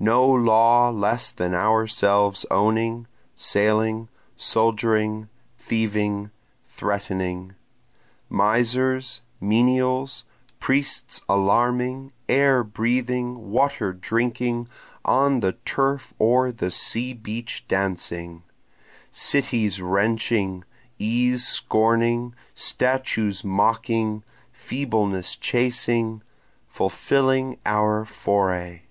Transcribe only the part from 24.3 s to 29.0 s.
feebleness chasing, Fulfilling our foray.